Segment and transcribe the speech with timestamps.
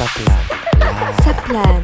[0.00, 0.40] Saplan
[1.20, 1.82] Saplan.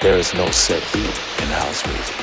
[0.00, 2.15] There is no set beat in house music.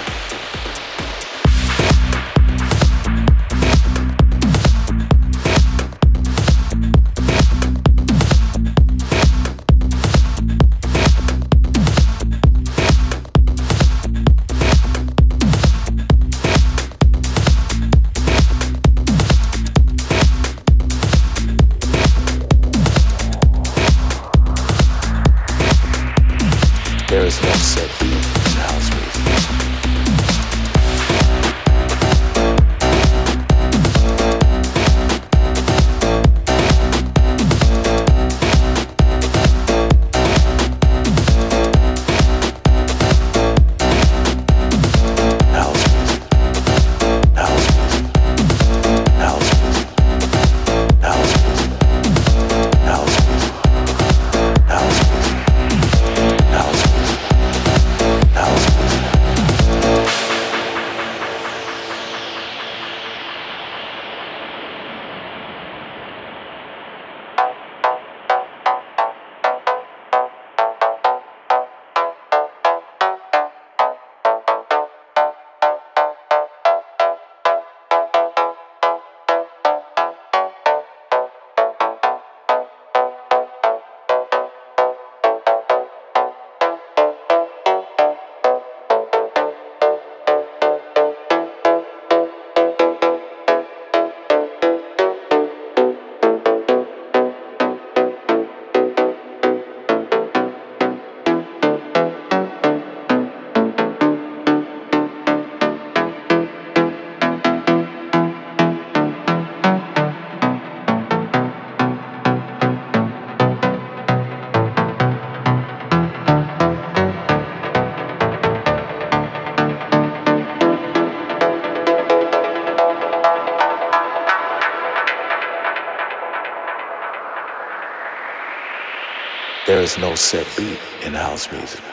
[129.83, 131.92] Is no set beat in house music.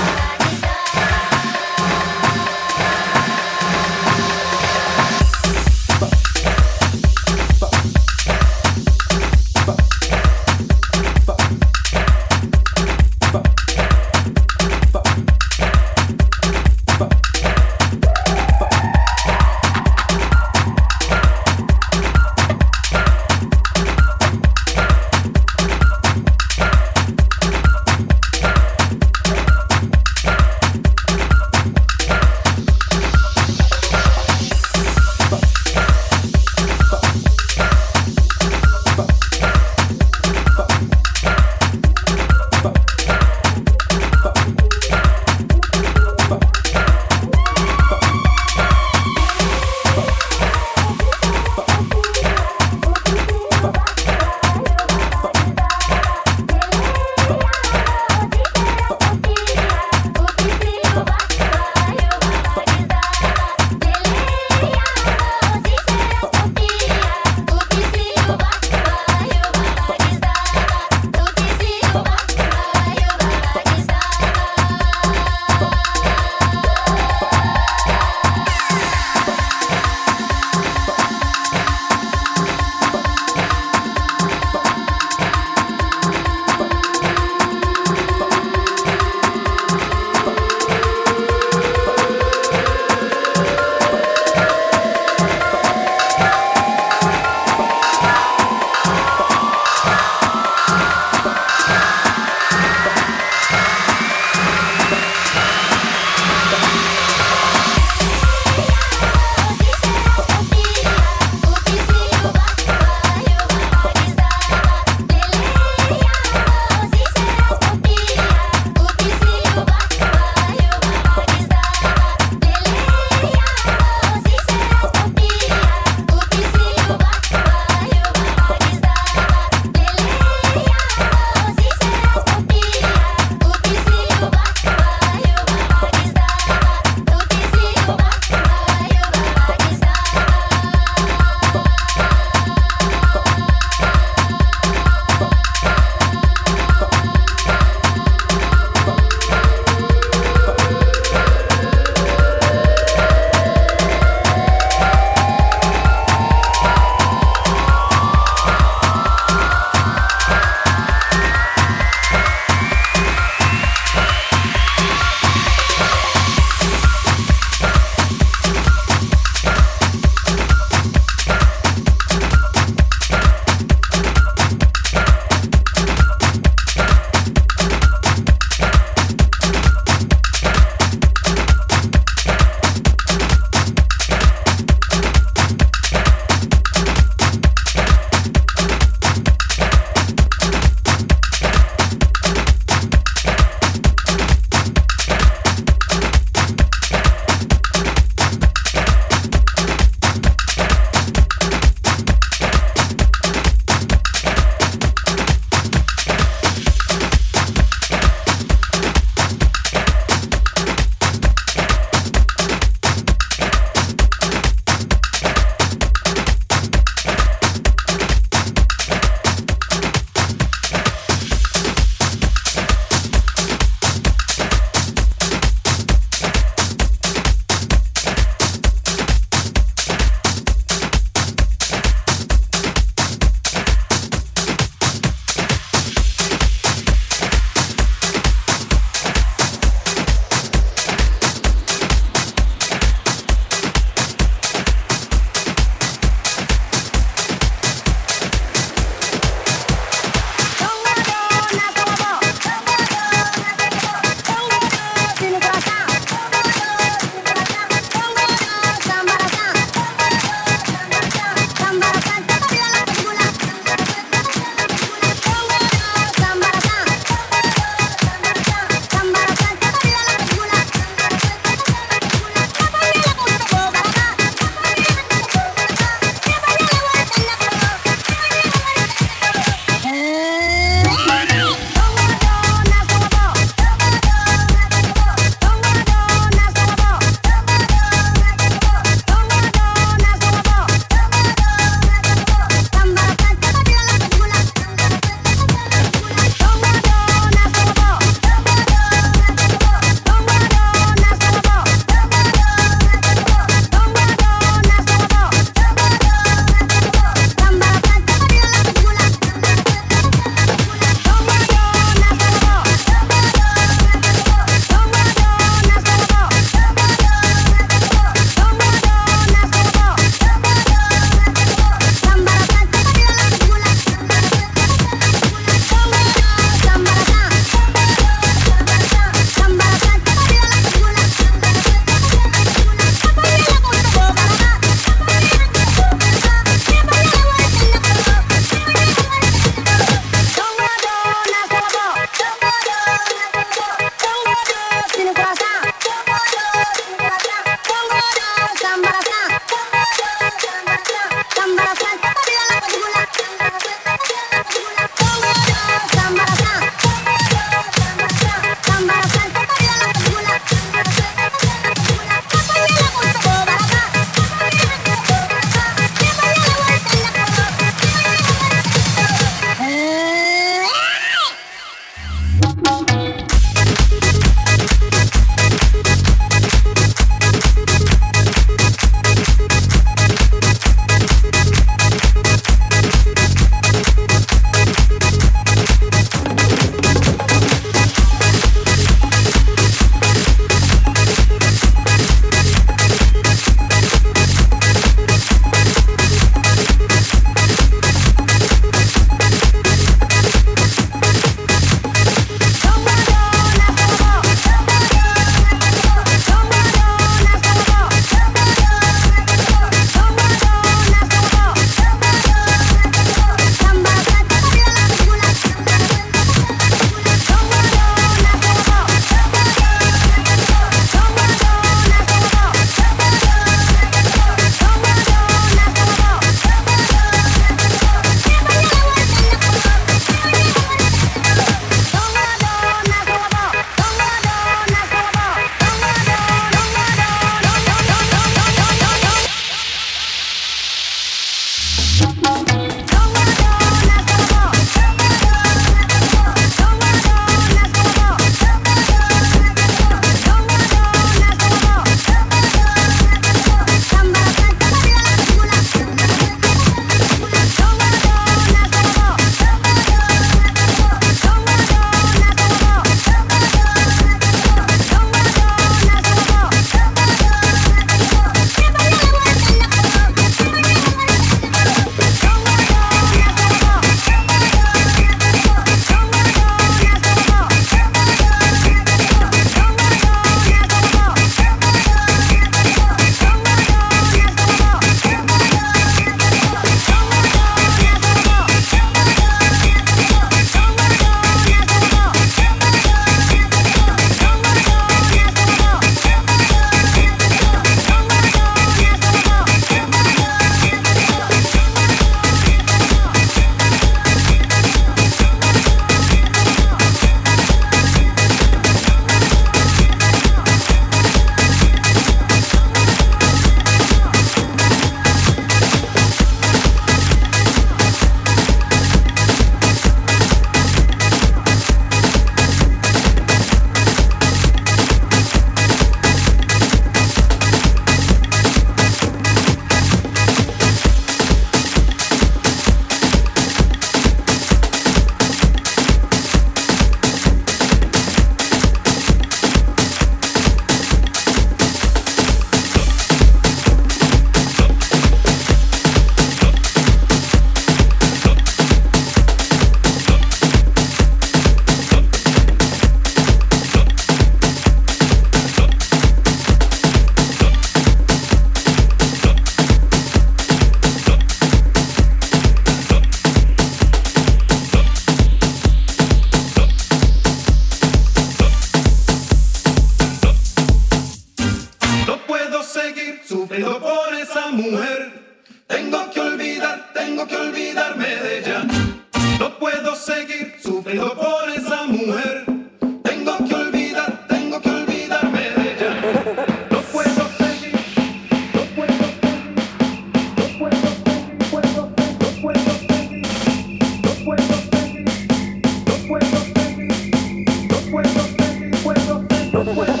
[599.63, 600.00] Don't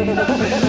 [0.00, 0.59] Ha ha ha ha!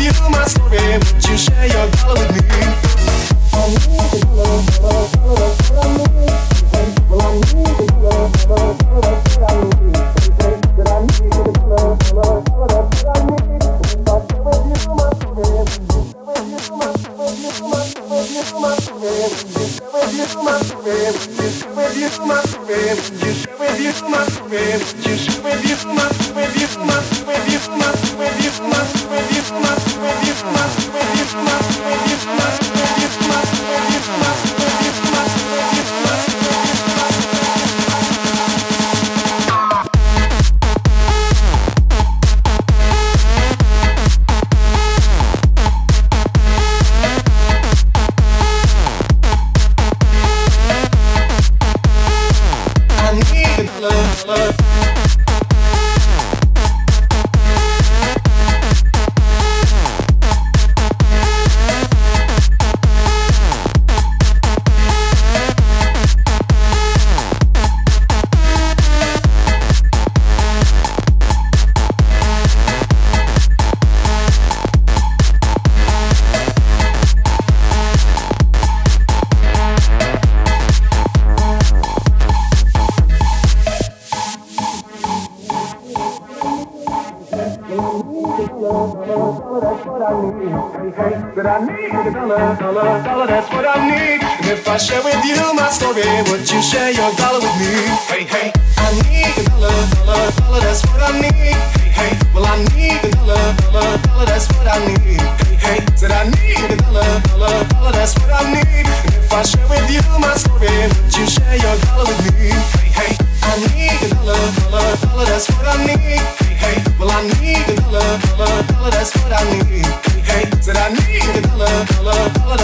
[0.00, 0.78] you my story?
[0.78, 4.27] Would you share your dollar with me?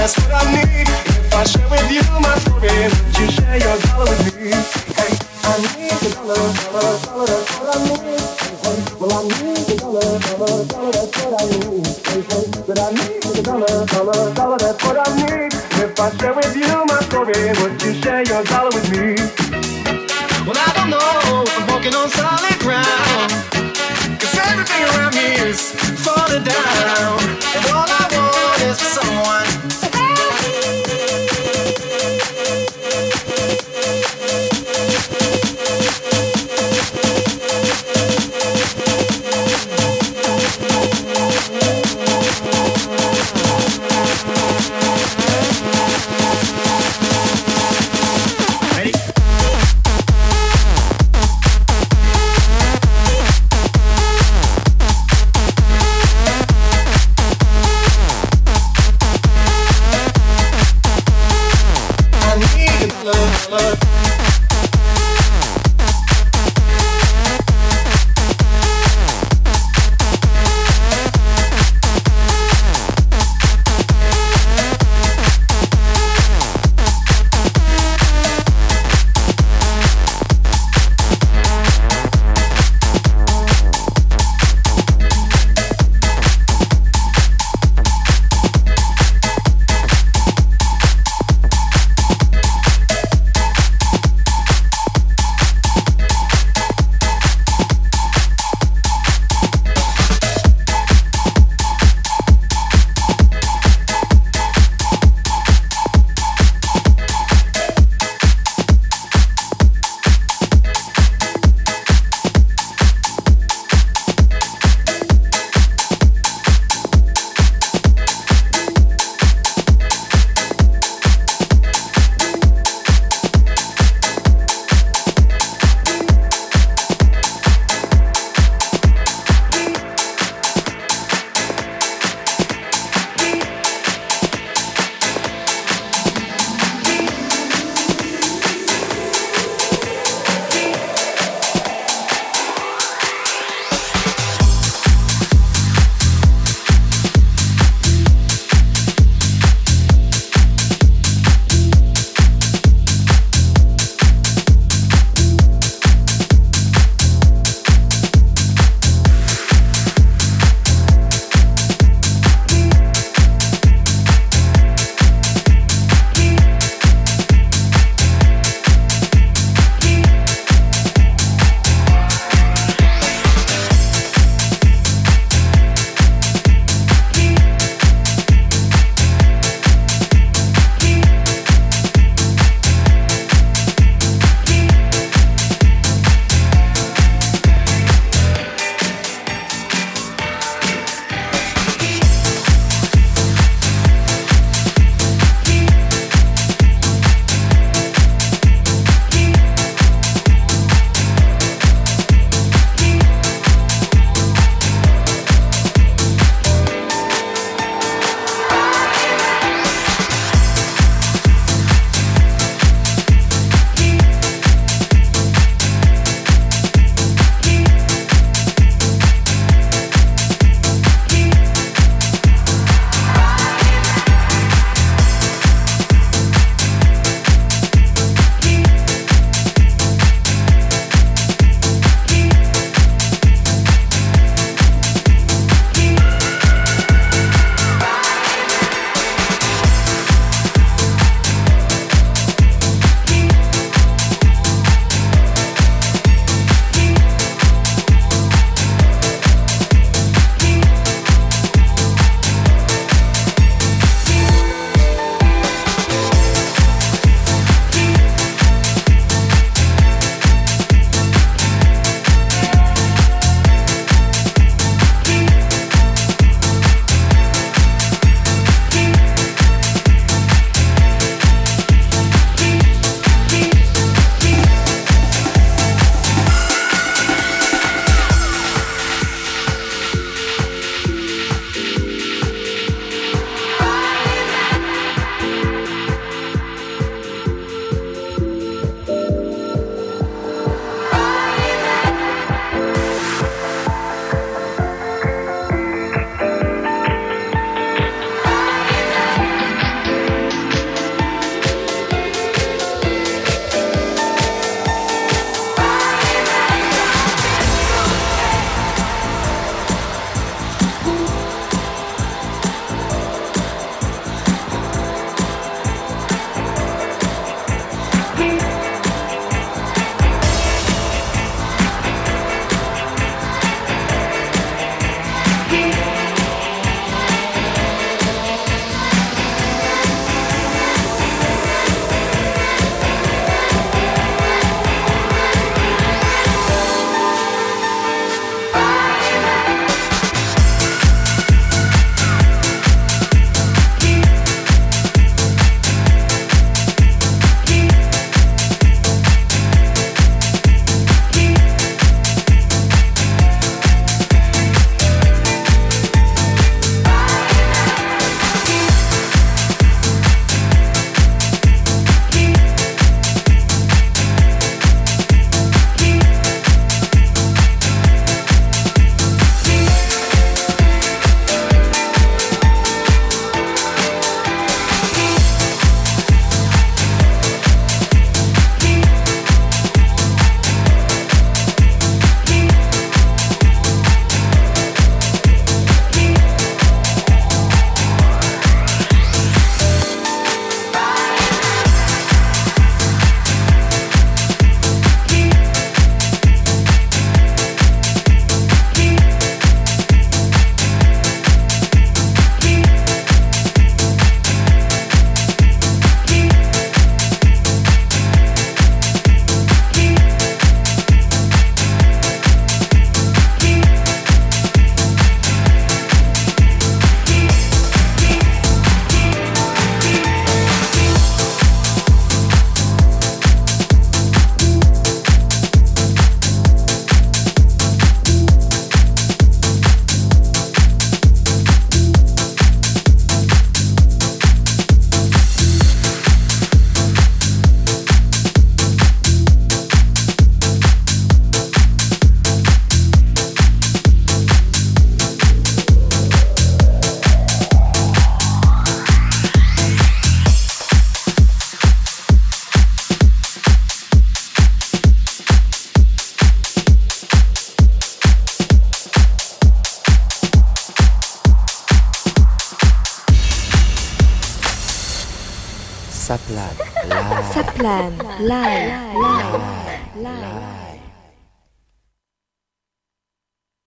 [0.05, 0.89] that's what I need.
[1.17, 4.53] If I share with you my story, would you share your dollar with me?
[5.01, 5.17] Hey,
[5.49, 8.21] I need dollar, dollar, dollar, that's what I need.
[8.61, 11.89] Hey, well, I need dollar, dollar, dollar, that's what I need.
[12.05, 12.45] Hey, hey,
[12.77, 15.55] I need the dollar, dollar, dollar, that's what I need.
[15.81, 17.94] If I share with you my story, would you